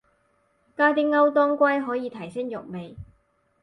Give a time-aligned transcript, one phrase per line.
[0.75, 2.97] 加啲歐當歸可以提升肉味